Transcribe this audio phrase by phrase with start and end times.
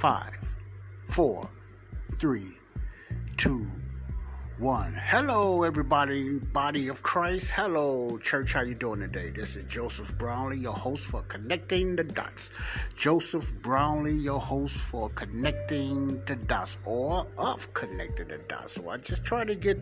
[0.00, 0.34] five,
[1.08, 1.46] four,
[2.14, 2.56] three,
[3.36, 3.66] two,
[4.58, 4.94] one.
[4.96, 7.52] Hello, everybody, body of Christ.
[7.54, 8.54] Hello, church.
[8.54, 9.28] How you doing today?
[9.28, 12.50] This is Joseph Brownlee, your host for Connecting the Dots.
[12.96, 18.72] Joseph Brownlee, your host for Connecting the Dots, or of Connecting the Dots.
[18.72, 19.76] So I just try to get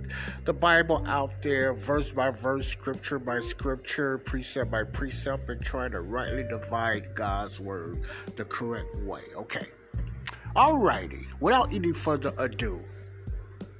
[0.47, 5.89] the Bible out there, verse by verse, scripture by scripture, precept by precept, and try
[5.89, 7.99] to rightly divide God's word
[8.35, 9.23] the correct way.
[9.37, 9.67] Okay.
[10.59, 11.25] Alrighty.
[11.41, 12.81] Without any further ado.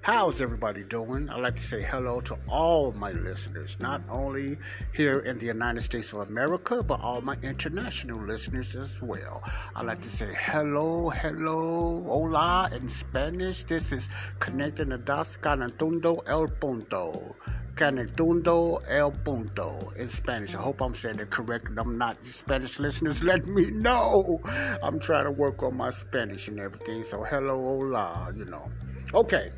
[0.01, 1.29] How's everybody doing?
[1.29, 4.57] I'd like to say hello to all my listeners, not only
[4.95, 9.43] here in the United States of America, but all my international listeners as well.
[9.75, 13.65] I'd like to say hello, hello, hola in Spanish.
[13.65, 17.35] This is Connecting the Dots, Canatundo El Punto.
[17.79, 20.53] Canatundo El Punto in Spanish.
[20.57, 21.69] I hope I'm saying it correct.
[21.79, 22.25] I'm not.
[22.25, 24.41] Spanish listeners, let me know.
[24.83, 27.05] I'm trying to work on my Spanish and everything.
[27.05, 28.69] So, hello, hola, you know.
[29.15, 29.53] Okay.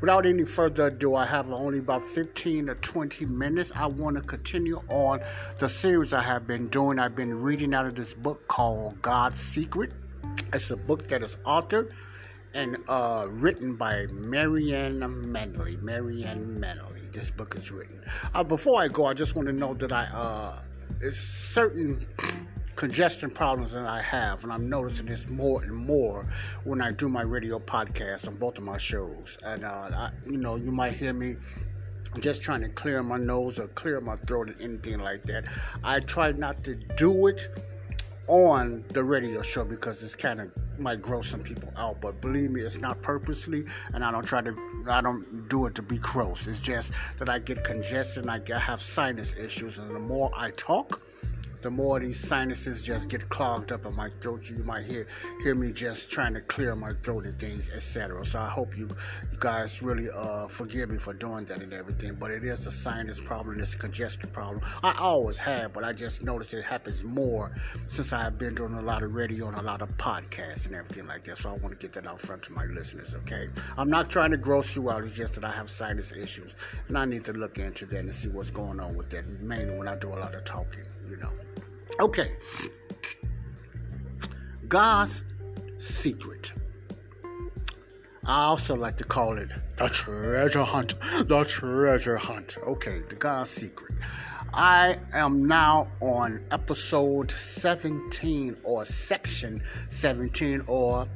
[0.00, 3.70] Without any further ado, I have only about 15 or 20 minutes.
[3.76, 5.20] I want to continue on
[5.60, 6.98] the series I have been doing.
[6.98, 9.92] I've been reading out of this book called God's Secret.
[10.52, 11.94] It's a book that is authored
[12.54, 15.00] and uh, written by Marianne
[15.32, 15.76] Manley.
[15.82, 17.00] Marianne Manley.
[17.12, 18.00] This book is written.
[18.32, 20.60] Uh, before I go, I just want to know that I uh,
[21.00, 22.06] it's certain
[22.76, 26.26] congestion problems that I have, and I'm noticing this more and more
[26.64, 29.38] when I do my radio podcast on both of my shows.
[29.44, 31.34] And uh, I, you know, you might hear me
[32.20, 35.44] just trying to clear my nose or clear my throat or anything like that.
[35.82, 37.48] I try not to do it
[38.26, 42.50] on the radio show because it's kind of might gross some people out but believe
[42.50, 44.56] me it's not purposely and i don't try to
[44.88, 46.46] i don't do it to be gross.
[46.46, 51.00] It's just that i get congestion i have sinus issues and the more i talk
[51.64, 54.50] the more these sinuses just get clogged up in my throat.
[54.50, 55.06] You might hear
[55.42, 58.22] hear me just trying to clear my throat and things, etc.
[58.26, 58.86] So I hope you
[59.32, 62.18] you guys really uh, forgive me for doing that and everything.
[62.20, 64.60] But it is a sinus problem, it's a congestion problem.
[64.82, 67.50] I always have, but I just noticed it happens more
[67.86, 71.06] since I've been doing a lot of radio and a lot of podcasts and everything
[71.06, 71.38] like that.
[71.38, 73.16] So I want to get that out front to my listeners.
[73.22, 73.48] Okay,
[73.78, 75.02] I'm not trying to gross you out.
[75.02, 76.56] It's just that I have sinus issues,
[76.88, 79.24] and I need to look into that and see what's going on with that.
[79.40, 81.30] Mainly when I do a lot of talking, you know.
[82.00, 82.28] Okay.
[84.68, 85.22] God's
[85.78, 86.52] secret.
[88.26, 90.94] I also like to call it the treasure hunt.
[91.28, 92.56] The treasure hunt.
[92.66, 93.92] Okay, the God's secret.
[94.52, 101.06] I am now on episode 17 or section 17 or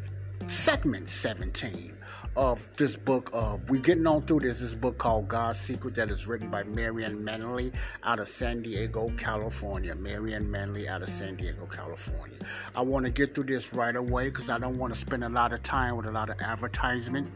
[0.46, 1.92] segment 17
[2.36, 6.08] of this book of we getting on through this this book called God's Secret that
[6.08, 7.72] is written by Marianne Manley
[8.04, 9.94] out of San Diego, California.
[9.96, 12.38] Marianne Manley out of San Diego, California.
[12.76, 15.28] I want to get through this right away because I don't want to spend a
[15.28, 17.28] lot of time with a lot of advertisement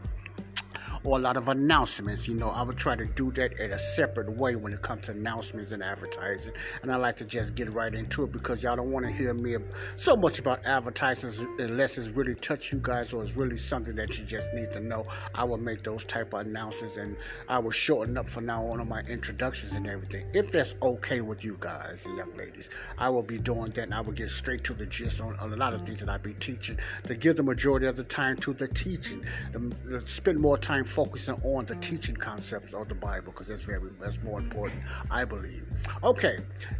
[1.04, 2.28] or a lot of announcements.
[2.28, 5.02] You know, I would try to do that in a separate way when it comes
[5.02, 6.52] to announcements and advertising.
[6.82, 9.34] And I like to just get right into it because y'all don't want to hear
[9.34, 9.56] me
[9.94, 14.18] so much about advertising unless it's really touch you guys or it's really something that
[14.18, 15.06] you just need to know.
[15.34, 17.16] I will make those type of announcements and
[17.48, 20.26] I will shorten up for now on my introductions and everything.
[20.34, 23.94] If that's okay with you guys and young ladies, I will be doing that and
[23.94, 26.34] I will get straight to the gist on, a lot of things that I be
[26.34, 29.24] teaching to give the majority of the time to the teaching,
[30.04, 34.22] spend more time focusing on the teaching concepts of the Bible because that's very that's
[34.22, 34.80] more important,
[35.10, 35.66] I believe.
[36.04, 36.36] Okay,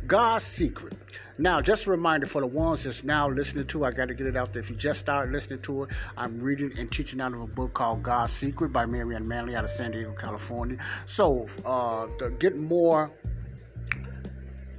[0.07, 0.93] God's secret.
[1.39, 4.27] Now, just a reminder for the ones that's now listening to, I got to get
[4.27, 4.61] it out there.
[4.61, 7.73] If you just started listening to it, I'm reading and teaching out of a book
[7.73, 10.77] called God's Secret by Marianne Manley out of San Diego, California.
[11.07, 13.11] So, uh, to get more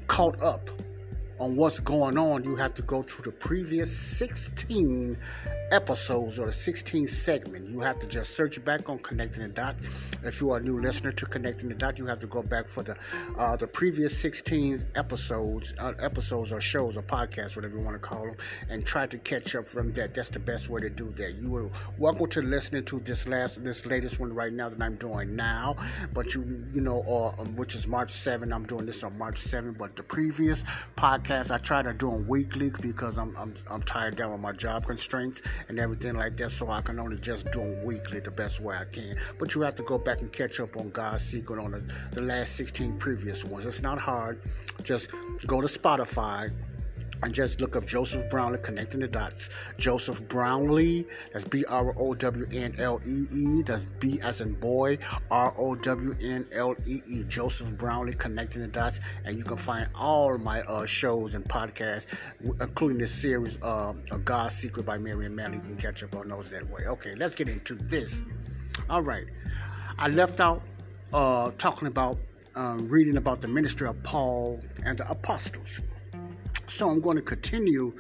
[0.06, 0.62] caught up
[1.40, 5.18] on what's going on, you have to go to the previous 16
[5.74, 7.68] episodes or the 16th segment.
[7.68, 9.76] You have to just search back on Connecting the Dot.
[10.24, 12.68] If you are a new listener to Connecting the Dot, you have to go back
[12.68, 12.96] for the
[13.40, 18.08] uh, the previous 16 episodes, uh, episodes or shows or podcasts, whatever you want to
[18.08, 18.36] call them,
[18.70, 20.14] and try to catch up from that.
[20.14, 21.34] That's the best way to do that.
[21.42, 24.96] You are welcome to listening to this last, this latest one right now that I'm
[24.98, 25.76] doing now.
[26.14, 28.54] But you, you know, or um, which is March 7.
[28.54, 29.74] I'm doing this on March 7.
[29.74, 30.64] But the previous
[30.96, 34.52] podcast, I try to do them weekly because I'm I'm, I'm tired down with my
[34.52, 36.52] job constraints and everything like that.
[36.52, 39.16] So I can only just do them weekly the best way I can.
[39.40, 42.22] But you have to go back and catch up on God's Secret on the, the
[42.22, 43.66] last 16 previous ones.
[43.66, 44.40] It's not hard.
[44.84, 45.10] Just
[45.46, 46.52] go to Spotify
[47.24, 49.50] and just look up Joseph Brownlee, connecting the dots.
[49.78, 54.54] Joseph Brownlee, that's B R O W N L E E, that's B as in
[54.56, 54.98] boy,
[55.32, 57.24] R O W N L E E.
[57.28, 62.08] Joseph Brownlee, connecting the dots, and you can find all my uh, shows and podcasts,
[62.62, 63.94] including this series, uh,
[64.26, 65.58] God's Secret by Marianne Manley.
[65.58, 66.84] You can catch up on those that way.
[66.86, 68.24] Okay, let's get into this.
[68.90, 69.26] All right,
[69.98, 70.62] I left out
[71.14, 72.18] uh, talking about
[72.56, 75.82] um, reading about the ministry of Paul and the apostles.
[76.68, 77.94] So I'm going to continue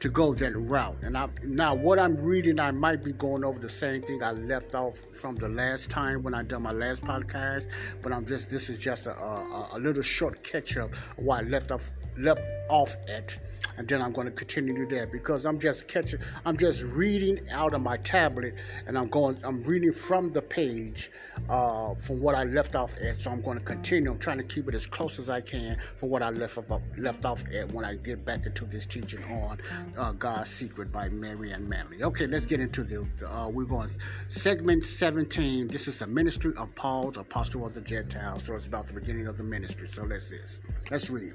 [0.00, 0.96] to go that route.
[1.02, 4.32] And I, now, what I'm reading, I might be going over the same thing I
[4.32, 7.66] left off from the last time when I done my last podcast.
[8.02, 11.48] But I'm just this is just a, a, a little short catch up what I
[11.48, 13.36] left off left off at
[13.80, 16.84] and then I'm going to continue to do that because I'm just catching, I'm just
[16.84, 18.52] reading out of my tablet,
[18.86, 21.10] and I'm going, I'm reading from the page
[21.48, 23.16] uh, from what I left off at.
[23.16, 24.10] So I'm going to continue.
[24.10, 26.82] I'm trying to keep it as close as I can for what I left off,
[26.98, 29.56] left off at when I get back into this teaching on
[29.96, 32.02] uh, God's Secret by Marianne Manley.
[32.02, 33.06] Okay, let's get into the.
[33.26, 33.88] Uh, we're going
[34.28, 35.68] segment 17.
[35.68, 38.44] This is the ministry of Paul, the apostle of the Gentiles.
[38.44, 39.86] So it's about the beginning of the ministry.
[39.86, 40.60] So let's this.
[40.90, 41.32] Let's read.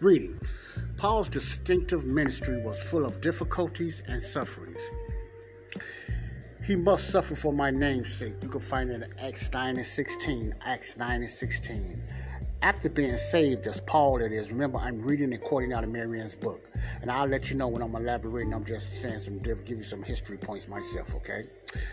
[0.00, 0.38] Reading.
[0.98, 4.90] Paul's distinctive ministry was full of difficulties and sufferings.
[6.62, 8.34] He must suffer for my name's sake.
[8.42, 10.54] You can find it in Acts 9 and 16.
[10.66, 12.02] Acts 9 and 16.
[12.60, 16.34] After being saved, as Paul it is, remember I'm reading and quoting out of Marianne's
[16.34, 16.60] book.
[17.00, 18.52] And I'll let you know when I'm elaborating.
[18.52, 21.44] I'm just saying some, give you some history points myself, okay?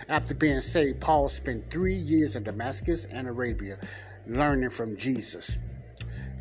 [0.09, 3.77] After being saved, Paul spent three years in Damascus and Arabia
[4.27, 5.57] learning from Jesus.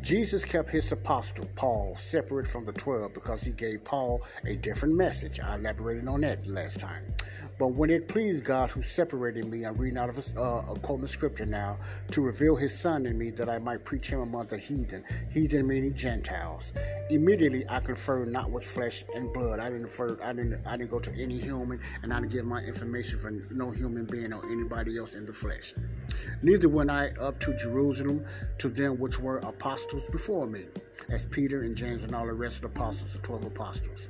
[0.03, 4.95] Jesus kept his apostle, Paul, separate from the 12 because he gave Paul a different
[4.95, 5.39] message.
[5.39, 7.03] I elaborated on that last time.
[7.57, 10.79] But when it pleased God who separated me, I'm reading out of a, uh, a
[10.79, 11.77] quote scripture now,
[12.11, 15.67] to reveal his son in me that I might preach him among the heathen, heathen
[15.67, 16.73] meaning Gentiles.
[17.09, 19.59] Immediately I conferred not with flesh and blood.
[19.59, 22.45] I didn't refer, I didn't I didn't go to any human and I didn't give
[22.45, 25.73] my information from no human being or anybody else in the flesh.
[26.41, 28.25] Neither went I up to Jerusalem
[28.57, 30.61] to them which were apostles before me,
[31.09, 34.09] as Peter and James and all the rest of the apostles, the twelve apostles.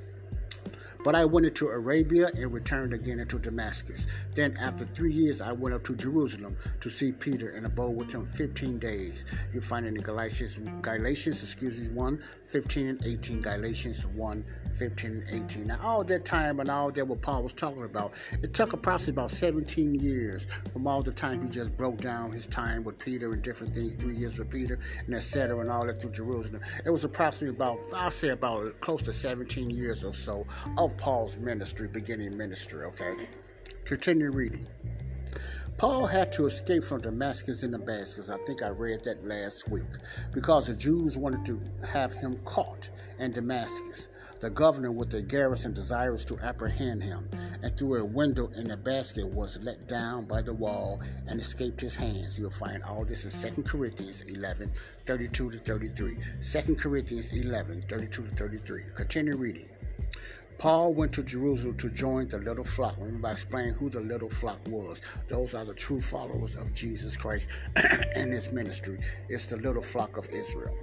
[1.04, 4.08] But I went into Arabia and returned again into Damascus.
[4.34, 8.14] Then, after three years, I went up to Jerusalem to see Peter and abode with
[8.14, 9.26] him 15 days.
[9.54, 15.24] You find it in Galatians, Galatians, excuse me, 1, 15 and 18, Galatians 1, 15
[15.32, 15.68] 18.
[15.68, 19.14] Now, all that time and all that what Paul was talking about, it took approximately
[19.14, 23.34] about 17 years from all the time he just broke down his time with Peter
[23.34, 25.60] and different things, three years with Peter and etc.
[25.60, 26.62] and all that through Jerusalem.
[26.86, 30.46] It was approximately about, I'll say about close to 17 years or so
[30.78, 33.14] of Paul's ministry, beginning ministry, okay?
[33.86, 34.66] Continue reading.
[35.78, 38.30] Paul had to escape from Damascus in Damascus.
[38.30, 39.84] I think I read that last week
[40.34, 42.90] because the Jews wanted to have him caught
[43.20, 44.08] in Damascus.
[44.44, 47.30] The governor with the garrison desirous to apprehend him,
[47.62, 51.00] and through a window in the basket was let down by the wall
[51.30, 52.38] and escaped his hands.
[52.38, 54.70] You'll find all this in 2 Corinthians 11,
[55.06, 56.18] 32 to 33.
[56.42, 58.82] 2 Corinthians 11, 32 to 33.
[58.94, 59.70] Continue reading.
[60.58, 62.98] Paul went to Jerusalem to join the little flock.
[63.00, 65.00] Remember, I explained who the little flock was.
[65.30, 67.48] Those are the true followers of Jesus Christ
[67.78, 69.00] and his ministry.
[69.30, 70.76] It's the little flock of Israel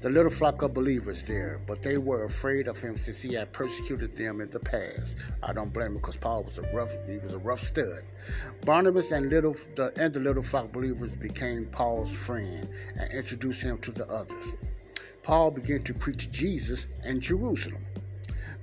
[0.00, 3.52] the little flock of believers there, but they were afraid of him since he had
[3.52, 5.18] persecuted them in the past.
[5.42, 8.02] I don't blame him because Paul was a rough he was a rough stud.
[8.64, 12.66] Barnabas and little the and the little flock believers became Paul's friend
[12.98, 14.52] and introduced him to the others.
[15.22, 17.84] Paul began to preach Jesus in Jerusalem.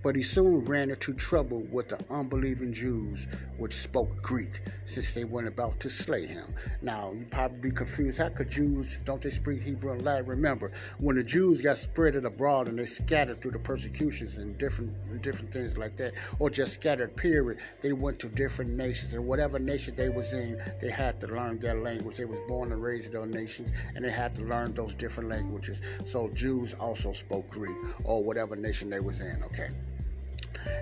[0.03, 3.27] But he soon ran into trouble with the unbelieving Jews,
[3.57, 6.45] which spoke Greek, since they went about to slay him.
[6.81, 8.19] Now, you probably be confused.
[8.19, 10.25] How could Jews, don't they speak Hebrew and Latin?
[10.27, 14.91] Remember, when the Jews got spread abroad and they scattered through the persecutions and different
[15.21, 19.13] different things like that, or just scattered, period, they went to different nations.
[19.13, 22.17] And whatever nation they was in, they had to learn their language.
[22.17, 25.29] They was born and raised in those nations, and they had to learn those different
[25.29, 25.81] languages.
[26.05, 29.69] So Jews also spoke Greek, or whatever nation they was in, okay?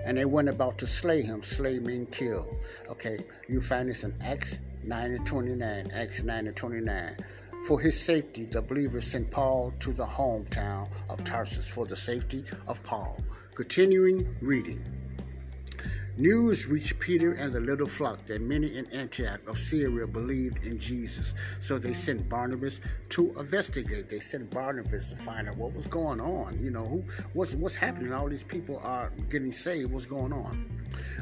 [0.04, 1.42] And they went about to slay him.
[1.42, 2.56] Slay mean kill.
[2.88, 5.90] Okay, you find this in Acts 9 and 29.
[5.94, 7.16] Acts 9 and 29.
[7.66, 12.44] For his safety, the believers sent Paul to the hometown of Tarsus for the safety
[12.68, 13.18] of Paul.
[13.54, 14.78] Continuing reading.
[16.18, 20.78] News reached Peter and the little flock that many in Antioch of Syria believed in
[20.78, 21.34] Jesus.
[21.60, 22.80] So they sent Barnabas
[23.10, 24.08] to investigate.
[24.08, 26.58] They sent Barnabas to find out what was going on.
[26.58, 27.04] You know, who
[27.34, 28.14] what's what's happening?
[28.14, 29.92] All these people are getting saved.
[29.92, 30.56] What's going on?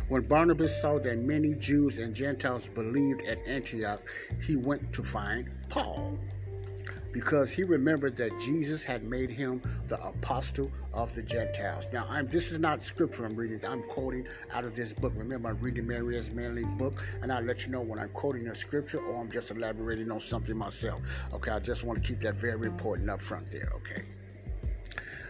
[0.09, 4.01] When Barnabas saw that many Jews and Gentiles believed at Antioch,
[4.47, 6.17] he went to find Paul.
[7.15, 11.87] Because he remembered that Jesus had made him the apostle of the Gentiles.
[11.93, 13.61] Now, I'm, this is not scripture I'm reading.
[13.65, 15.13] I'm quoting out of this book.
[15.17, 18.55] Remember, I'm reading Maria's Manly book, and I'll let you know when I'm quoting a
[18.55, 21.01] scripture or I'm just elaborating on something myself.
[21.33, 23.69] Okay, I just want to keep that very important up front there.
[23.77, 24.03] Okay.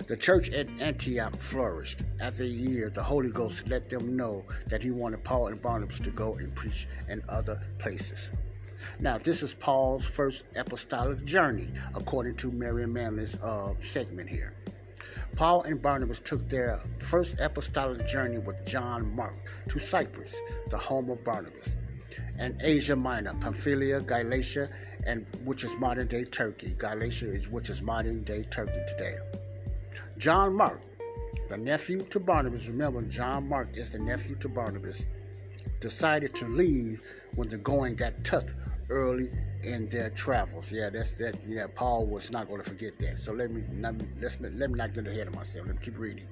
[0.07, 2.03] The church at Antioch flourished.
[2.19, 6.01] After a year, the Holy Ghost let them know that he wanted Paul and Barnabas
[6.01, 8.31] to go and preach in other places.
[9.01, 14.53] Now, this is Paul's first apostolic journey, according to Mary Manley's uh, segment here.
[15.37, 19.35] Paul and Barnabas took their first apostolic journey with John Mark
[19.69, 21.77] to Cyprus, the home of Barnabas,
[22.39, 24.69] and Asia Minor, Pamphylia, Galatia,
[25.07, 26.75] and which is modern day Turkey.
[26.79, 29.17] Galatia is which is modern day Turkey today.
[30.19, 30.81] John Mark,
[31.49, 35.05] the nephew to Barnabas, remember John Mark is the nephew to Barnabas,
[35.81, 37.03] decided to leave
[37.35, 38.45] when the going got tough
[38.91, 39.29] early
[39.63, 40.73] in their travels.
[40.73, 41.37] Yeah, that's that.
[41.47, 43.19] Yeah, Paul was not going to forget that.
[43.19, 45.67] So let me let me let's let me not get ahead of myself.
[45.67, 46.27] Let me keep reading.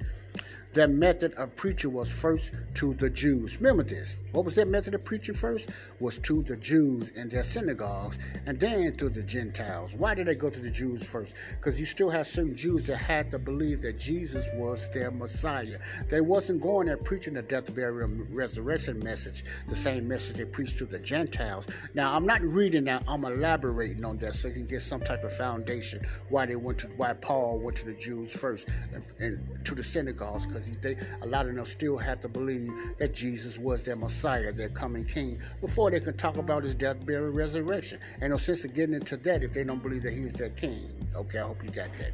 [0.75, 3.61] Their method of preaching was first to the Jews.
[3.61, 4.17] Remember this.
[4.33, 5.69] What was their method of preaching first?
[6.01, 9.95] Was to the Jews in their synagogues and then to the Gentiles.
[9.95, 11.35] Why did they go to the Jews first?
[11.59, 15.77] Because you still have certain Jews that had to believe that Jesus was their Messiah.
[16.09, 20.79] They wasn't going there preaching the death, burial, resurrection message, the same message they preached
[20.79, 21.67] to the Gentiles.
[21.95, 23.05] Now, I'm not reading that.
[23.07, 26.01] I'm elaborating on that so you can get some type of foundation
[26.31, 29.83] why they went to, why Paul went to the Jews first and, and to the
[29.83, 33.97] synagogues because they, a lot of them still had to believe that Jesus was their
[33.97, 37.99] Messiah, their coming King, before they could talk about his death, burial, resurrection.
[38.21, 40.51] Ain't no sense of getting into that if they don't believe that he he's their
[40.51, 40.87] King.
[41.15, 42.13] Okay, I hope you got that.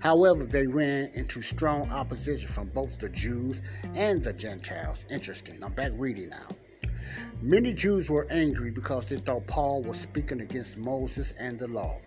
[0.00, 3.62] However, they ran into strong opposition from both the Jews
[3.94, 5.04] and the Gentiles.
[5.10, 5.62] Interesting.
[5.62, 6.48] I'm back reading now.
[7.42, 11.98] Many Jews were angry because they thought Paul was speaking against Moses and the law.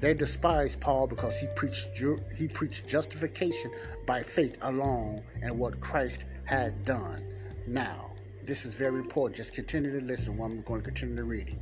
[0.00, 1.88] They despised Paul because he preached
[2.36, 3.70] he preached justification
[4.06, 7.22] by faith alone and what Christ had done.
[7.66, 8.10] Now,
[8.44, 9.36] this is very important.
[9.36, 11.58] Just continue to listen while I'm going to continue the reading.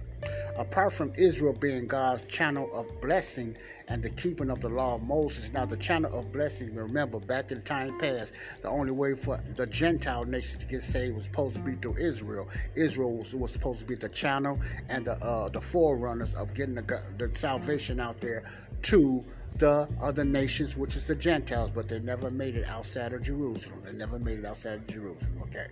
[0.56, 3.56] Apart from Israel being God's channel of blessing
[3.88, 7.50] and the keeping of the law of Moses, now the channel of blessing, remember back
[7.50, 11.56] in time past, the only way for the Gentile nations to get saved was supposed
[11.56, 12.48] to be through Israel.
[12.74, 16.74] Israel was, was supposed to be the channel and the uh, the forerunners of getting
[16.74, 18.42] the, the salvation out there
[18.82, 19.24] to
[19.58, 23.82] the other nations, which is the Gentiles, but they never made it outside of Jerusalem.
[23.84, 25.66] They never made it outside of Jerusalem, okay?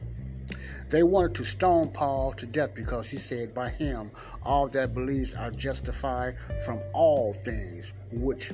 [0.90, 4.10] They wanted to stone Paul to death because he said, By him
[4.42, 8.52] all that believes are justified from all things which.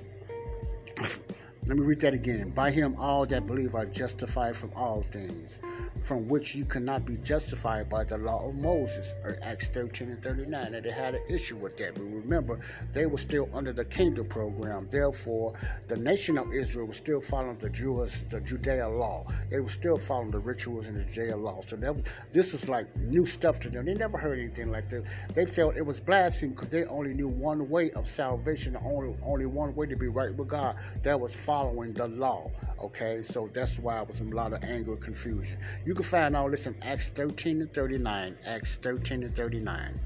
[1.66, 2.50] Let me read that again.
[2.50, 5.60] By him all that believe are justified from all things
[6.02, 10.22] from which you cannot be justified by the law of Moses, or Acts 13 and
[10.22, 10.74] 39.
[10.74, 11.94] And they had an issue with that.
[11.94, 12.60] But remember,
[12.92, 14.88] they were still under the kingdom program.
[14.90, 15.54] Therefore,
[15.88, 19.24] the nation of Israel was still following the Jewish, the Judea law.
[19.50, 21.60] They were still following the rituals and the Judea law.
[21.60, 21.94] So that,
[22.32, 23.84] this was like new stuff to them.
[23.84, 25.04] They never heard anything like this.
[25.34, 29.46] They felt it was blasphemy because they only knew one way of salvation, only only
[29.46, 30.76] one way to be right with God.
[31.02, 32.50] That was following the law.
[32.82, 35.58] Okay, so that's why it was a lot of anger and confusion.
[35.84, 38.36] You can find all this in Acts 13 and 39.
[38.46, 39.98] Acts 13 and 39.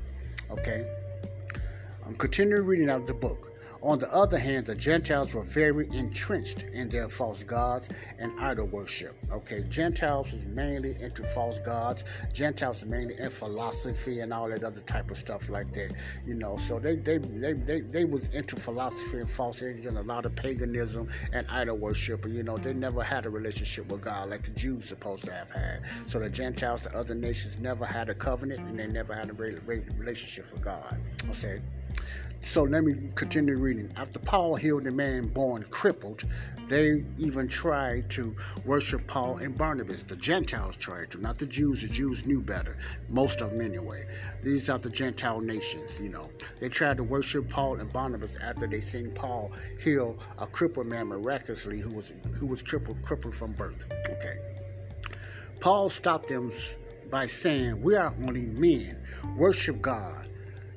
[0.50, 0.87] Okay?
[2.07, 3.53] I'm continuing reading out of the book.
[3.85, 8.64] On the other hand, the Gentiles were very entrenched in their false gods and idol
[8.69, 9.14] worship.
[9.31, 12.07] Okay, Gentiles was mainly into false gods.
[12.33, 15.93] Gentiles mainly in philosophy and all that other type of stuff like that.
[16.25, 20.03] You know, so they they they they, they was into philosophy and false and a
[20.03, 22.25] lot of paganism and idol worship.
[22.26, 25.50] You know, they never had a relationship with God like the Jews supposed to have
[25.50, 25.83] had.
[26.07, 29.35] So the Gentiles, the other nations, never had a covenant and they never had a
[29.35, 30.97] relationship with God.
[31.29, 31.61] Okay.
[32.45, 33.91] So let me continue reading.
[33.97, 36.25] After Paul healed a man born crippled,
[36.69, 40.03] they even tried to worship Paul and Barnabas.
[40.03, 41.83] The Gentiles tried to, not the Jews.
[41.83, 42.77] The Jews knew better,
[43.09, 44.07] most of them anyway.
[44.43, 46.29] These are the Gentile nations, you know.
[46.61, 49.51] They tried to worship Paul and Barnabas after they seen Paul
[49.83, 53.91] heal a crippled man miraculously who was who was crippled crippled from birth.
[54.09, 54.37] Okay.
[55.61, 56.53] Paul stopped them
[57.11, 58.97] by saying, "We are only men.
[59.37, 60.29] Worship God.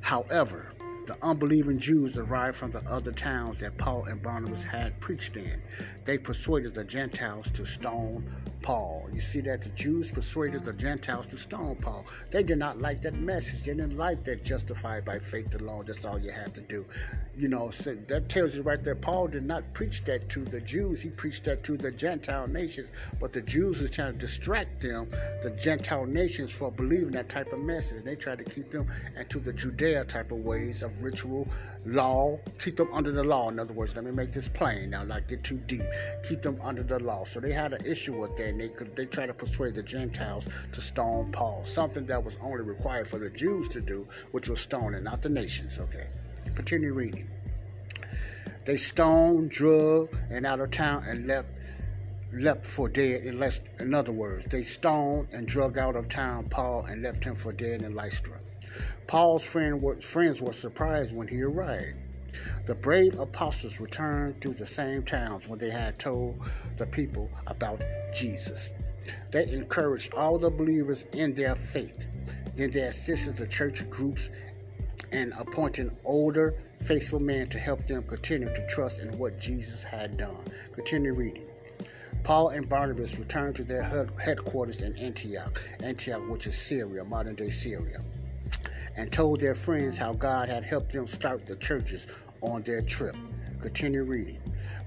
[0.01, 0.71] However,
[1.07, 5.59] the unbelieving Jews arrived from the other towns that Paul and Barnabas had preached in.
[6.05, 8.29] They persuaded the Gentiles to stone
[8.61, 9.07] Paul.
[9.13, 12.05] You see that the Jews persuaded the Gentiles to stone Paul.
[12.31, 13.63] They did not like that message.
[13.63, 15.85] They didn't like that justified by faith alone.
[15.85, 16.85] That's all you had to do.
[17.37, 18.95] You know, so that tells you right there.
[18.95, 21.01] Paul did not preach that to the Jews.
[21.01, 22.91] He preached that to the Gentile nations.
[23.19, 25.07] But the Jews was trying to distract them,
[25.43, 27.97] the Gentile nations, for believing that type of message.
[27.97, 28.87] And they tried to keep them
[29.17, 31.47] into the Judea type of ways of ritual,
[31.85, 32.37] law.
[32.63, 33.49] Keep them under the law.
[33.49, 35.85] In other words, let me make this plain now, not get too deep.
[36.27, 37.23] Keep them under the law.
[37.23, 40.47] So they had an issue with that, and they they tried to persuade the Gentiles
[40.71, 44.59] to stone Paul, something that was only required for the Jews to do, which was
[44.59, 45.79] stoning, not the nations.
[45.79, 46.07] Okay,
[46.55, 47.27] continue reading.
[48.65, 51.47] They stoned, drug, and out of town and left
[52.33, 53.23] left for dead.
[53.23, 57.23] In, less, in other words, they stoned and drug out of town Paul and left
[57.23, 58.37] him for dead in Lystra.
[59.07, 61.95] Paul's friend were, friends were surprised when he arrived.
[62.65, 66.39] The brave apostles returned to the same towns when they had told
[66.75, 67.81] the people about
[68.13, 68.71] Jesus.
[69.31, 72.07] They encouraged all the believers in their faith.
[72.55, 74.29] Then they assisted the church groups
[75.11, 80.17] in appointing older, faithful men to help them continue to trust in what Jesus had
[80.17, 80.43] done.
[80.73, 81.47] Continue reading.
[82.23, 87.49] Paul and Barnabas returned to their headquarters in Antioch, Antioch, which is Syria, modern day
[87.49, 87.99] Syria,
[88.97, 92.07] and told their friends how God had helped them start the churches
[92.41, 93.15] on their trip.
[93.61, 94.39] Continue reading.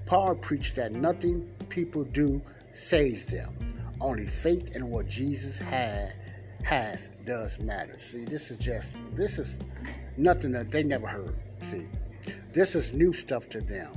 [0.05, 2.41] Paul preached that nothing people do
[2.71, 3.49] saves them.
[3.99, 6.13] Only faith in what Jesus had
[6.63, 7.97] has does matter.
[7.97, 9.59] See, this is just this is
[10.17, 11.35] nothing that they never heard.
[11.59, 11.87] See,
[12.53, 13.91] this is new stuff to them.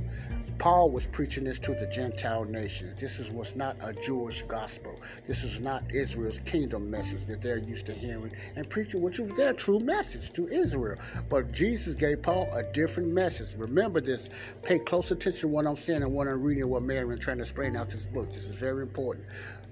[0.59, 2.97] Paul was preaching this to the Gentile nations.
[2.97, 4.99] This is was not a Jewish gospel.
[5.27, 9.37] This was not Israel's kingdom message that they're used to hearing and preaching, which was
[9.37, 10.97] their true message to Israel.
[11.29, 13.59] But Jesus gave Paul a different message.
[13.59, 14.31] Remember this.
[14.63, 17.37] Pay close attention to what I'm saying and what I'm reading, what Mary Marion trying
[17.39, 18.27] to explain out this book.
[18.27, 19.27] This is very important.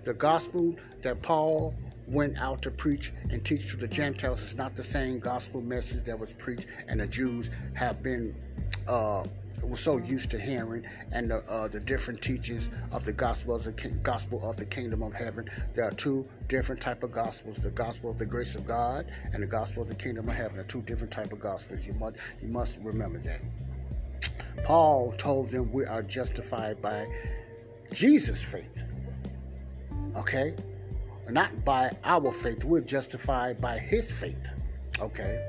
[0.04, 1.74] The gospel that Paul
[2.06, 6.04] went out to preach and teach to the Gentiles is not the same gospel message
[6.04, 8.34] that was preached and the Jews have been
[8.88, 9.24] uh,
[9.68, 13.64] was so used to hearing and the, uh, the different teachings of the gospel of
[13.64, 15.48] the gospel of the kingdom of heaven.
[15.74, 19.42] There are two different type of gospels: the gospel of the grace of God and
[19.42, 20.58] the gospel of the kingdom of heaven.
[20.58, 21.86] Are two different type of gospels.
[21.86, 23.40] You must you must remember that.
[24.64, 27.06] Paul told them we are justified by
[27.92, 28.84] Jesus' faith.
[30.16, 30.54] Okay,
[31.30, 32.64] not by our faith.
[32.64, 34.50] We're justified by His faith.
[35.00, 35.40] Okay,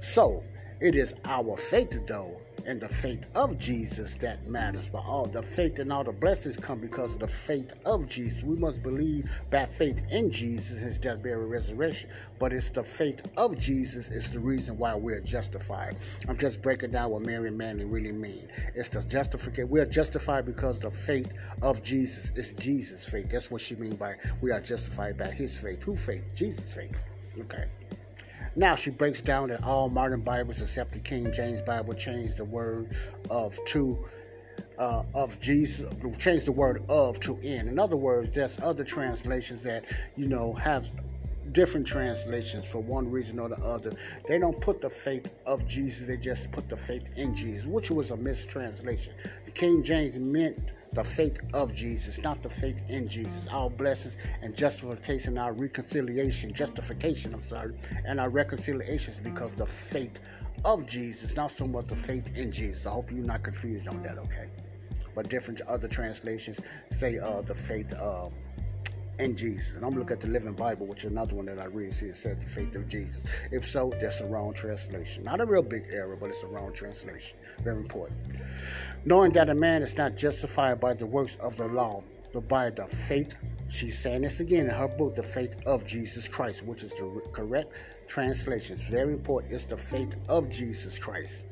[0.00, 0.42] so
[0.80, 4.88] it is our faith though and the faith of Jesus that matters.
[4.88, 8.44] But all the faith and all the blessings come because of the faith of Jesus.
[8.44, 12.10] We must believe by faith in Jesus, his death, burial, resurrection.
[12.38, 15.96] But it's the faith of Jesus is the reason why we're justified.
[16.28, 18.48] I'm just breaking down what Mary and Manny really mean.
[18.74, 19.70] It's the justification.
[19.70, 23.28] We are justified because the faith of Jesus It's Jesus' faith.
[23.28, 25.82] That's what she mean by we are justified by his faith.
[25.84, 26.24] Who faith?
[26.34, 27.04] Jesus' faith.
[27.40, 27.64] Okay.
[28.54, 32.44] Now she breaks down that all modern Bibles except the King James Bible change the
[32.44, 32.88] word
[33.30, 34.04] of to
[34.78, 37.68] uh, of Jesus, change the word of to in.
[37.68, 39.84] In other words, there's other translations that
[40.16, 40.86] you know have
[41.52, 43.92] different translations for one reason or the other.
[44.26, 47.90] They don't put the faith of Jesus, they just put the faith in Jesus, which
[47.90, 49.14] was a mistranslation.
[49.44, 53.48] The King James meant the faith of Jesus, not the faith in Jesus.
[53.48, 57.74] Our blessings and justification, our reconciliation, justification, I'm sorry,
[58.06, 60.20] and our reconciliation is because the faith
[60.64, 62.86] of Jesus, not so much the faith in Jesus.
[62.86, 64.48] I hope you're not confused on that, okay?
[65.14, 68.32] But different other translations say uh, the faith um,
[69.18, 69.76] in Jesus.
[69.76, 71.92] And I'm looking at the Living Bible, which is another one that I read.
[71.92, 73.42] See, it says the faith of Jesus.
[73.50, 75.24] If so, that's a wrong translation.
[75.24, 77.38] Not a real big error, but it's a wrong translation.
[77.60, 78.18] Very important.
[79.04, 82.70] Knowing that a man is not justified by the works of the law, but by
[82.70, 83.36] the faith.
[83.68, 87.22] She's saying this again in her book, The Faith of Jesus Christ, which is the
[87.32, 87.74] correct
[88.08, 88.74] translation.
[88.74, 89.52] It's very important.
[89.54, 91.44] It's the faith of Jesus Christ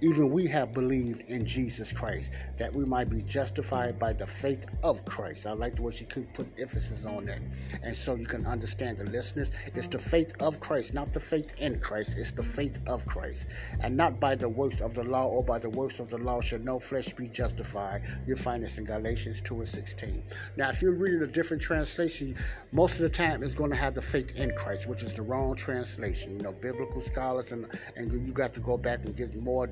[0.00, 4.66] even we have believed in Jesus Christ, that we might be justified by the faith
[4.82, 5.46] of Christ.
[5.46, 7.40] I like the way she could put emphasis on that.
[7.82, 11.60] And so you can understand the listeners, it's the faith of Christ, not the faith
[11.60, 13.46] in Christ, it's the faith of Christ.
[13.80, 16.40] And not by the works of the law or by the works of the law
[16.40, 18.02] shall no flesh be justified.
[18.26, 20.22] You'll find this in Galatians 2 and 16.
[20.56, 22.36] Now, if you're reading a different translation,
[22.72, 25.22] most of the time it's going to have the faith in Christ, which is the
[25.22, 26.36] wrong translation.
[26.36, 29.66] You know, biblical scholars and, and you got to go back and get more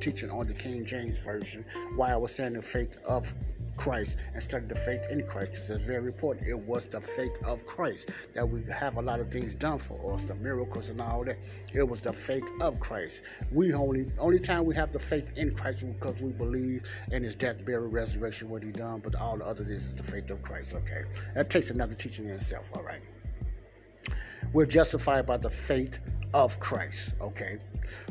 [0.00, 3.32] teaching on the King James Version why I was saying the faith of
[3.76, 6.48] Christ instead of the faith in Christ because it's very important.
[6.48, 10.14] It was the faith of Christ that we have a lot of things done for
[10.14, 11.36] us, the miracles and all that.
[11.72, 13.24] It was the faith of Christ.
[13.50, 17.34] We only only time we have the faith in Christ because we believe in His
[17.34, 19.00] death, burial, resurrection, what He done.
[19.00, 20.74] But all the other is is the faith of Christ.
[20.74, 21.02] Okay,
[21.34, 22.70] that takes another teaching in itself.
[22.76, 23.00] All right,
[24.52, 25.98] we're justified by the faith
[26.34, 27.14] of Christ.
[27.20, 27.58] Okay.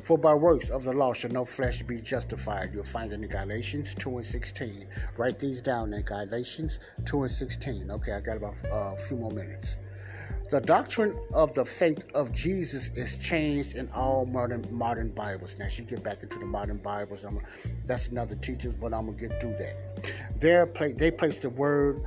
[0.03, 2.71] For by works of the law shall no flesh be justified.
[2.73, 4.85] You'll find it in Galatians 2 and 16.
[5.17, 7.91] Write these down in Galatians 2 and 16.
[7.91, 9.77] Okay, I got about uh, a few more minutes.
[10.49, 15.57] The doctrine of the faith of Jesus is changed in all modern modern Bibles.
[15.57, 17.23] Now, she get back into the modern Bibles.
[17.23, 17.39] I'm,
[17.85, 19.75] that's another teacher, but I'm gonna get through that.
[20.39, 20.65] There,
[20.97, 22.03] they place the word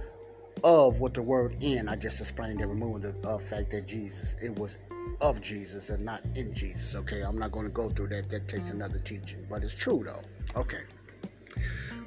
[0.64, 1.88] of what the word in.
[1.88, 4.78] I just explained they removing the uh, fact that Jesus it was
[5.20, 6.96] of Jesus and not in Jesus.
[6.96, 8.30] Okay, I'm not going to go through that.
[8.30, 10.60] That takes another teaching, but it's true though.
[10.60, 10.80] Okay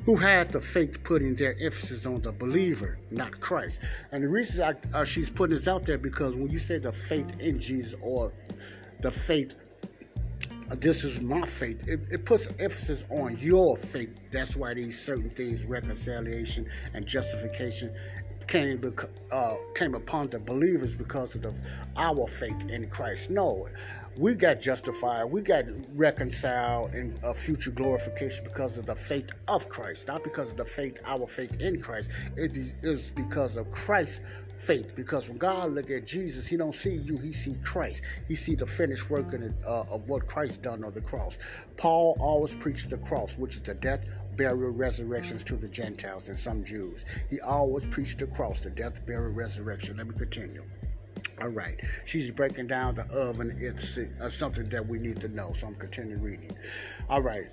[0.08, 3.82] who had the faith putting their emphasis on the believer, not Christ.
[4.14, 6.94] And the reason I, uh, she's putting this out there because when you say the
[6.94, 8.32] faith in Jesus or
[9.02, 9.62] the faith,
[10.72, 14.32] uh, this is my faith, it, it puts emphasis on your faith.
[14.32, 17.94] That's why these certain things, reconciliation and justification,
[18.48, 18.94] came
[19.32, 21.54] uh, came upon the believers because of the,
[21.98, 23.30] our faith in Christ.
[23.30, 23.68] No,
[24.18, 29.70] we got justified, we got reconciled in a future glorification because of the faith of
[29.70, 32.10] Christ, not because of the faith, our faith in Christ.
[32.36, 34.22] It is because of Christ's
[34.58, 34.96] faith.
[34.96, 38.04] Because when God look at Jesus, He don't see you, He see Christ.
[38.28, 41.38] He see the finished work of, uh, of what Christ done on the cross.
[41.78, 44.06] Paul always preached the cross, which is the death,
[44.38, 47.04] burial, resurrections to the Gentiles and some Jews.
[47.30, 49.98] He always preached the cross, the death, burial, resurrection.
[49.98, 50.64] Let me continue.
[51.42, 51.80] All right.
[52.06, 53.52] She's breaking down the oven.
[53.58, 55.52] It's uh, something that we need to know.
[55.52, 56.56] So I'm continuing reading.
[57.10, 57.46] All right.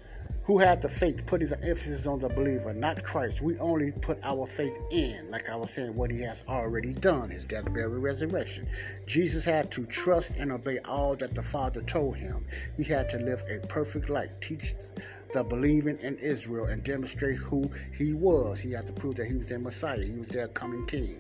[0.45, 3.41] Who had the faith, putting the emphasis on the believer, not Christ.
[3.41, 7.31] We only put our faith in, like I was saying, what he has already done,
[7.31, 8.67] his death, burial, resurrection.
[9.07, 12.45] Jesus had to trust and obey all that the Father told him.
[12.77, 14.75] He had to live a perfect life, teach
[15.35, 17.69] the believing in Israel, and demonstrate who
[17.99, 18.61] he was.
[18.61, 21.19] He had to prove that he was their Messiah, he was their coming king.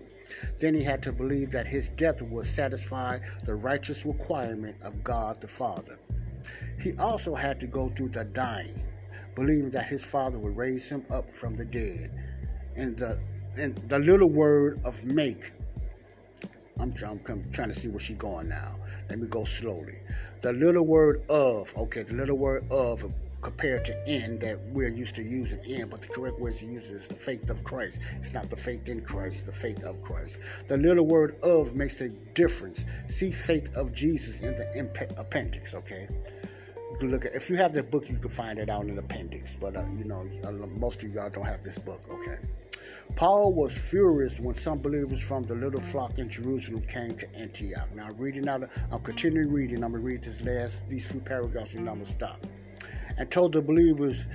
[0.61, 5.41] Then he had to believe that his death would satisfy the righteous requirement of God
[5.41, 5.99] the Father.
[6.81, 8.81] He also had to go through the dying,
[9.35, 12.11] believing that his Father would raise him up from the dead.
[12.77, 13.21] And the
[13.57, 15.51] and the little word of make.
[16.81, 18.77] I'm, I'm, I'm trying to see where she's going now.
[19.09, 19.95] Let me go slowly.
[20.43, 23.05] The little word of, okay, the little word of
[23.45, 26.91] compared to in that we're used to using in, but the correct word to use
[26.91, 28.01] is the faith of Christ.
[28.17, 30.41] It's not the faith in Christ, the faith of Christ.
[30.67, 32.87] The little word of makes a difference.
[33.07, 36.09] See faith of Jesus in the appendix, okay?
[36.91, 38.95] You can look at if you have the book, you can find it out in
[38.95, 39.57] the appendix.
[39.57, 40.25] But uh, you know,
[40.79, 42.39] most of y'all don't have this book, okay?
[43.15, 47.95] Paul was furious when some believers from the little flock in Jerusalem came to Antioch.
[47.95, 49.85] Now, reading out, I'm continuing reading.
[49.85, 52.41] I'm gonna read this last these few paragraphs, and I'm gonna stop
[53.17, 54.27] and told the believers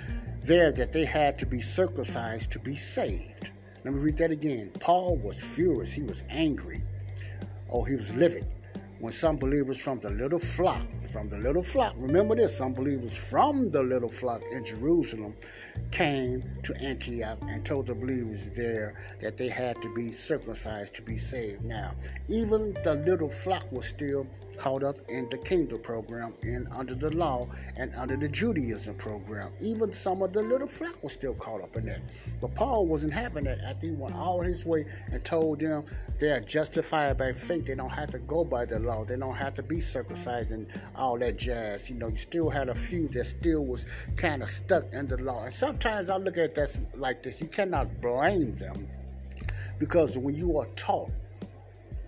[0.46, 3.52] there that they had to be circumcised to be saved.
[3.84, 4.72] Let me read that again.
[4.80, 6.82] Paul was furious, he was angry,
[7.70, 8.46] oh, he was livid
[9.00, 10.82] when some believers from the little flock,
[11.12, 15.34] from the little flock, remember this, some believers from the little flock in Jerusalem
[15.92, 21.02] came to Antioch and told the believers there that they had to be circumcised to
[21.02, 21.64] be saved.
[21.64, 21.94] Now,
[22.28, 24.28] even the little flock was still
[24.60, 29.52] caught up in the kingdom program and under the law and under the Judaism program.
[29.62, 32.02] Even some of the little flock was still caught up in that.
[32.42, 34.84] But Paul wasn't having that after he went all his way
[35.14, 35.86] and told them
[36.20, 37.66] they are justified by faith.
[37.66, 38.89] They don't have to go by the law.
[39.08, 41.90] They don't have to be circumcised and all that jazz.
[41.90, 45.18] You know, you still had a few that still was kind of stuck in the
[45.22, 45.44] law.
[45.44, 47.42] And sometimes I look at that like this.
[47.42, 48.88] You cannot blame them
[49.80, 51.12] because when you are taught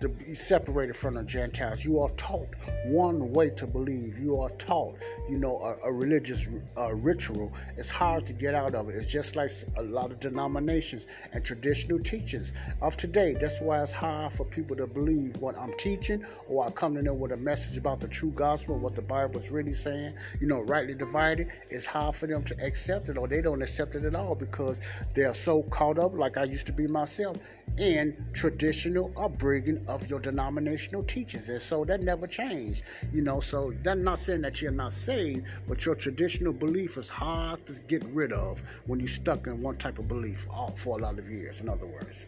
[0.02, 1.84] to be separated from the Gentiles.
[1.84, 2.48] You are taught
[2.86, 4.18] one way to believe.
[4.18, 4.96] You are taught,
[5.30, 7.52] you know, a, a religious ritual.
[7.76, 8.96] It's hard to get out of it.
[8.96, 13.34] It's just like a lot of denominations and traditional teachings of today.
[13.40, 17.02] That's why it's hard for people to believe what I'm teaching or I come to
[17.02, 20.48] know with a message about the true gospel, what the Bible is really saying, you
[20.48, 21.48] know, rightly divided.
[21.70, 24.80] It's hard for them to accept it or they don't accept it at all because
[25.14, 27.36] they're so caught up, like I used to be myself,
[27.78, 31.48] in traditional upbringing of your denominational teachers.
[31.48, 32.82] And so that never changed.
[33.12, 37.08] You know, so that's not saying that you're not saved, but your traditional belief is
[37.08, 41.02] hard to get rid of when you're stuck in one type of belief for a
[41.02, 42.26] lot of years, in other words.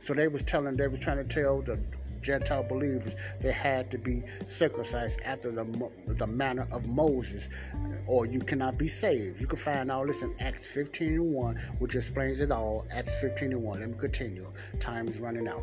[0.00, 1.78] So they was telling, they was trying to tell the
[2.22, 7.48] Gentile believers they had to be circumcised after the, the manner of Moses,
[8.06, 9.40] or you cannot be saved.
[9.40, 12.86] You can find all this in Acts 15 and 1, which explains it all.
[12.92, 13.80] Acts 15 and 1.
[13.80, 14.46] Let me continue.
[14.80, 15.62] Time is running out.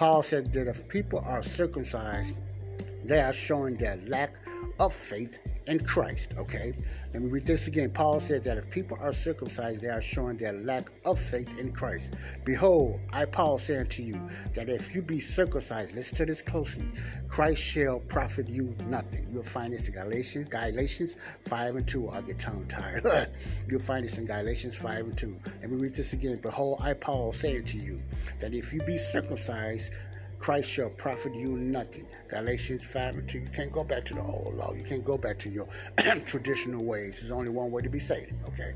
[0.00, 2.32] Paul said that if people are circumcised,
[3.04, 4.32] they are showing their lack
[4.78, 6.32] of faith in Christ.
[6.38, 6.72] Okay,
[7.12, 7.90] let me read this again.
[7.90, 11.72] Paul said that if people are circumcised, they are showing their lack of faith in
[11.72, 12.14] Christ.
[12.44, 14.16] Behold, I, Paul, say unto you
[14.54, 16.84] that if you be circumcised, listen to this closely,
[17.26, 19.26] Christ shall profit you nothing.
[19.28, 21.16] You'll find this in Galatians, Galatians
[21.48, 22.08] 5 and 2.
[22.10, 23.04] I'll get tongue tired.
[23.68, 25.36] You'll find this in Galatians 5 and 2.
[25.62, 26.38] Let me read this again.
[26.40, 27.98] Behold, I, Paul, say unto you
[28.38, 29.92] that if you be circumcised,
[30.40, 32.06] Christ shall profit you nothing.
[32.28, 33.38] Galatians 5 and 2.
[33.38, 34.72] You can't go back to the old law.
[34.72, 35.68] You can't go back to your
[36.26, 37.20] traditional ways.
[37.20, 38.72] There's only one way to be saved, okay?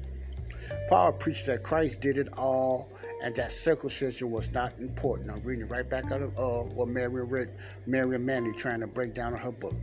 [0.91, 2.91] Paul preached that Christ did it all
[3.23, 5.31] and that circumcision was not important.
[5.31, 7.49] I'm reading right back out of uh, what Mary read,
[7.87, 9.75] Mary Manny trying to break down in her book.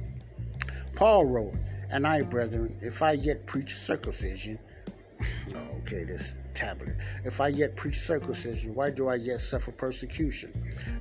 [0.95, 1.55] Paul wrote,
[1.89, 4.59] And I, brethren, if I yet preach circumcision,
[5.79, 6.95] okay, this tablet.
[7.25, 10.51] If I yet preach circumcision, why do I yet suffer persecution?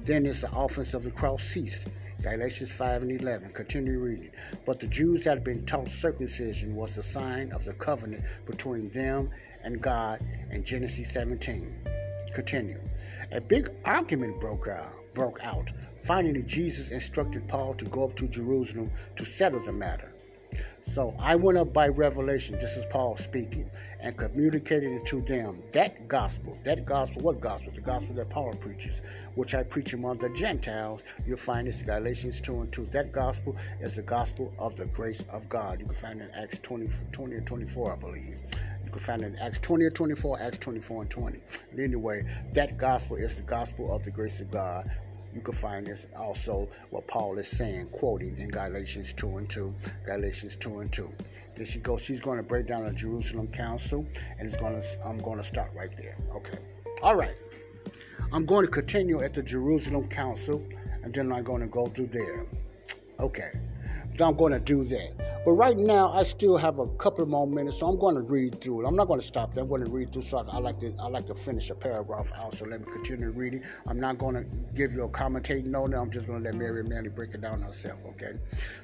[0.05, 1.89] Then is the offense of the cross ceased.
[2.23, 3.53] Galatians 5 and 11.
[3.53, 4.31] Continue reading.
[4.67, 9.31] But the Jews had been taught circumcision was the sign of the covenant between them
[9.63, 11.75] and God in Genesis 17.
[12.35, 12.79] Continue.
[13.33, 14.93] A big argument broke out.
[15.15, 15.71] Broke out.
[16.03, 20.13] Finally, Jesus instructed Paul to go up to Jerusalem to settle the matter.
[20.91, 25.63] So I went up by revelation, this is Paul speaking, and communicated it to them
[25.71, 26.59] that gospel.
[26.65, 27.71] That gospel, what gospel?
[27.73, 29.01] The gospel that Paul preaches,
[29.37, 31.05] which I preach among the Gentiles.
[31.25, 32.87] You'll find this in Galatians 2 and 2.
[32.87, 35.79] That gospel is the gospel of the grace of God.
[35.79, 38.43] You can find it in Acts 20, 20 and 24, I believe.
[38.85, 41.39] You can find it in Acts 20 and 24, Acts 24 and 20.
[41.71, 44.91] But anyway, that gospel is the gospel of the grace of God,
[45.33, 49.75] you can find this also what Paul is saying, quoting in Galatians 2 and 2.
[50.05, 51.09] Galatians 2 and 2.
[51.57, 54.07] Then she goes, she's going to break down the Jerusalem Council,
[54.39, 56.17] and it's going to, I'm going to start right there.
[56.35, 56.59] Okay.
[57.03, 57.35] All right.
[58.33, 60.63] I'm going to continue at the Jerusalem Council,
[61.03, 62.45] and then I'm going to go through there.
[63.19, 63.51] Okay.
[64.21, 65.41] So I'm going to do that.
[65.47, 68.61] But right now, I still have a couple more minutes, so I'm going to read
[68.61, 68.87] through it.
[68.87, 69.65] I'm not going to stop there.
[69.65, 70.21] I'm going to read through.
[70.21, 72.53] So I, I, like to I like to finish a paragraph out.
[72.53, 73.63] So let me continue reading.
[73.87, 75.95] I'm not going to give you a commentating note.
[75.95, 78.05] I'm just going to let Mary and Manny break it down herself.
[78.11, 78.33] Okay.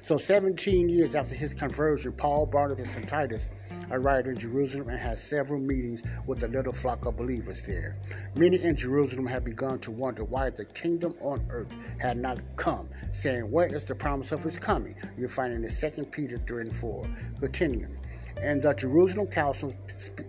[0.01, 3.49] So 17 years after his conversion, Paul, Barnabas, and Titus
[3.91, 7.95] arrived in Jerusalem and had several meetings with the little flock of believers there.
[8.35, 12.89] Many in Jerusalem had begun to wonder why the kingdom on earth had not come,
[13.11, 16.73] saying, "Where is the promise of his coming?" You find in 2 Peter 3 and
[16.73, 17.07] 4.
[17.39, 17.96] Continuing.
[18.43, 19.73] In the Jerusalem council,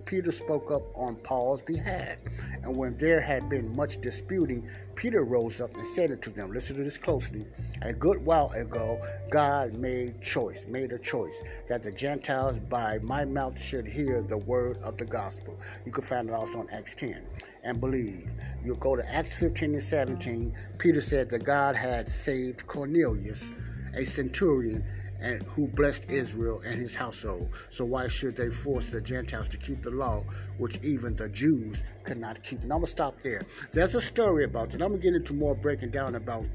[0.06, 2.16] Peter spoke up on Paul's behalf.
[2.62, 6.76] And when there had been much disputing, Peter rose up and said unto them, Listen
[6.76, 7.44] to this closely.
[7.82, 8.98] A good while ago,
[9.30, 14.38] God made choice, made a choice that the Gentiles by my mouth should hear the
[14.38, 15.58] word of the gospel.
[15.84, 17.22] You can find it also on Acts 10
[17.62, 18.30] and believe.
[18.64, 20.54] You'll go to Acts 15 and 17.
[20.78, 23.52] Peter said that God had saved Cornelius,
[23.94, 24.82] a centurion
[25.20, 27.54] and who blessed Israel and his household.
[27.70, 30.24] So why should they force the Gentiles to keep the law,
[30.58, 32.62] which even the Jews could not keep?
[32.62, 33.42] And I'm gonna stop there.
[33.72, 34.82] There's a story about that.
[34.82, 36.46] I'm gonna get into more breaking down about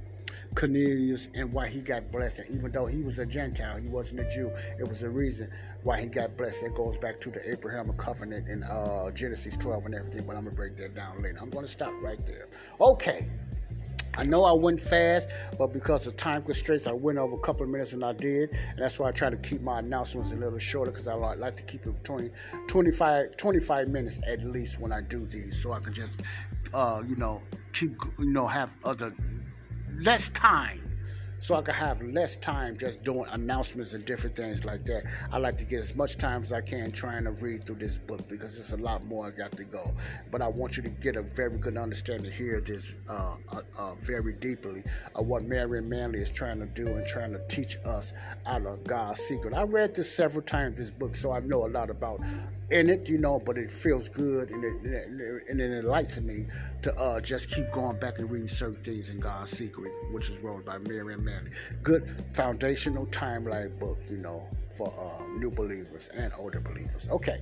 [0.55, 2.39] Cornelius and why he got blessed.
[2.39, 4.51] And even though he was a Gentile, he wasn't a Jew.
[4.79, 5.49] It was a reason
[5.83, 6.63] why he got blessed.
[6.63, 10.25] It goes back to the Abrahamic covenant in uh, Genesis 12 and everything.
[10.25, 11.37] But I'm gonna break that down later.
[11.41, 12.47] I'm gonna stop right there.
[12.79, 13.27] Okay.
[14.15, 17.63] I know I went fast, but because of time constraints, I went over a couple
[17.63, 18.51] of minutes and I did.
[18.51, 21.55] And that's why I try to keep my announcements a little shorter because I like
[21.55, 22.29] to keep it 20,
[22.67, 26.21] 25, 25 minutes at least when I do these so I can just,
[26.73, 27.41] uh, you know,
[27.73, 29.13] keep, you know, have other,
[30.01, 30.79] less time
[31.43, 35.03] so I can have less time just doing announcements and different things like that.
[35.29, 37.97] I like to get as much time as I can trying to read through this
[37.97, 39.91] book because there's a lot more I got to go.
[40.31, 43.93] But I want you to get a very good understanding here this uh, uh, uh,
[43.95, 44.83] very deeply
[45.15, 48.13] of what Marianne Manley is trying to do and trying to teach us
[48.45, 49.53] out of God's secret.
[49.53, 52.21] I read this several times, this book, so I know a lot about
[52.71, 55.07] in it, you know, but it feels good and it,
[55.49, 56.45] and it enlightens me
[56.81, 60.39] to uh, just keep going back and reading certain things in God's Secret, which is
[60.39, 61.51] wrote by Miriam Manley.
[61.81, 64.43] Good foundational timeline book, you know,
[64.75, 67.07] for uh, new believers and older believers.
[67.09, 67.37] Okay.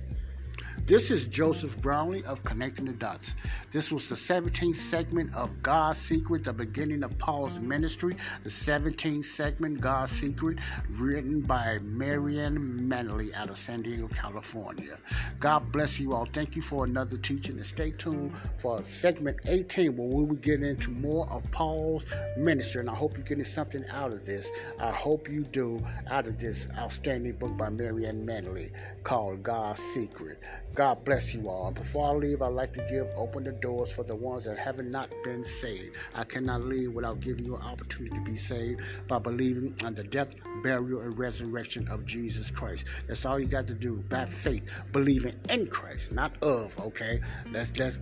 [0.84, 3.36] This is Joseph Brownlee of Connecting the Dots.
[3.70, 8.16] This was the 17th segment of God's Secret, the beginning of Paul's ministry.
[8.42, 10.58] The 17th segment, God's Secret,
[10.90, 14.98] written by Marianne Manley out of San Diego, California.
[15.38, 16.26] God bless you all.
[16.26, 20.62] Thank you for another teaching, and stay tuned for segment 18 where we will get
[20.62, 22.04] into more of Paul's
[22.36, 22.80] ministry.
[22.80, 24.50] And I hope you're getting something out of this.
[24.80, 28.72] I hope you do out of this outstanding book by Marianne Manley
[29.04, 30.40] called God's Secret.
[30.74, 31.68] God bless you all.
[31.68, 34.56] And before I leave, I'd like to give open the doors for the ones that
[34.58, 35.94] have not been saved.
[36.14, 40.04] I cannot leave without giving you an opportunity to be saved by believing on the
[40.04, 40.28] death,
[40.62, 42.86] burial, and resurrection of Jesus Christ.
[43.06, 44.02] That's all you got to do.
[44.08, 46.78] By faith, believing in Christ, not of.
[46.80, 47.20] Okay,
[47.52, 47.98] that's that's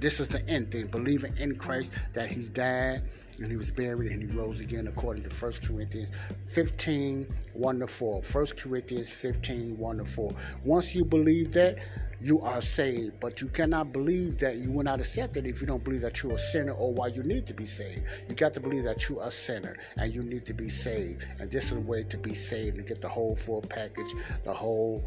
[0.00, 0.86] this is the end thing.
[0.86, 3.02] Believing in Christ that He's died
[3.38, 6.10] and he was buried and he rose again according to 1 Corinthians
[6.52, 8.20] 15 1 to 4.
[8.20, 10.32] 1 Corinthians 15 1 to 4.
[10.64, 11.78] Once you believe that,
[12.24, 13.20] you are saved.
[13.20, 16.22] But you cannot believe that you will not accept it if you don't believe that
[16.22, 18.06] you're a sinner or why you need to be saved.
[18.28, 21.24] You got to believe that you're a sinner and you need to be saved.
[21.38, 24.12] And this is a way to be saved and get the whole full package,
[24.44, 25.04] the whole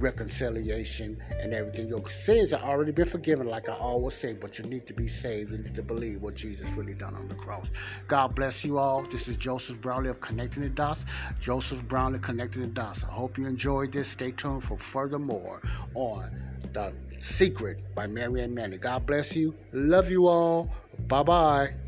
[0.00, 1.88] reconciliation and everything.
[1.88, 5.06] Your sins have already been forgiven, like I always say, but you need to be
[5.08, 5.52] saved.
[5.52, 7.70] You need to believe what Jesus really done on the cross.
[8.06, 9.02] God bless you all.
[9.02, 11.04] This is Joseph Brownlee of Connecting the Dots.
[11.40, 13.04] Joseph Brownlee Connecting the Dots.
[13.04, 14.08] I hope you enjoyed this.
[14.08, 15.60] Stay tuned for furthermore
[15.94, 16.30] on
[16.72, 18.80] The Secret by Marianne Manning.
[18.80, 19.54] God bless you.
[19.72, 20.70] Love you all.
[21.08, 21.87] Bye bye.